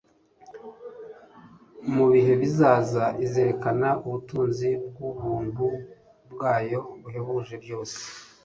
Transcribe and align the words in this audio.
mubihe 1.93 2.33
bizaza 2.41 3.05
izerekane 3.25 3.89
ubutunzi 4.05 4.69
bw'ubuntu 4.89 5.65
bwayo 6.31 6.79
buhebuje 7.01 7.55
byose 7.63 7.97